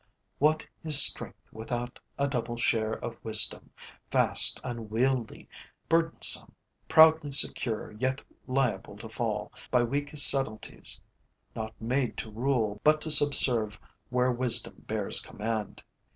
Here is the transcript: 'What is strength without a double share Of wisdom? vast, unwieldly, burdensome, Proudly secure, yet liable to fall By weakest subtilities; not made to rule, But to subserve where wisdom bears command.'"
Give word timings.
'What 0.39 0.65
is 0.83 0.99
strength 0.99 1.47
without 1.53 1.99
a 2.17 2.27
double 2.27 2.57
share 2.57 2.93
Of 2.93 3.23
wisdom? 3.23 3.69
vast, 4.11 4.59
unwieldly, 4.63 5.47
burdensome, 5.87 6.55
Proudly 6.89 7.29
secure, 7.29 7.91
yet 7.91 8.19
liable 8.47 8.97
to 8.97 9.09
fall 9.09 9.51
By 9.69 9.83
weakest 9.83 10.27
subtilities; 10.33 10.99
not 11.55 11.79
made 11.79 12.17
to 12.17 12.31
rule, 12.31 12.81
But 12.83 12.99
to 13.01 13.11
subserve 13.11 13.79
where 14.09 14.31
wisdom 14.31 14.73
bears 14.87 15.19
command.'" 15.21 15.83